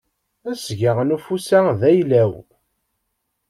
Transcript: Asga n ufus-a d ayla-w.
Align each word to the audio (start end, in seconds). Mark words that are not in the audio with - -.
Asga 0.51 0.91
n 1.07 1.13
ufus-a 1.15 1.59
d 1.79 1.81
ayla-w. 1.89 2.33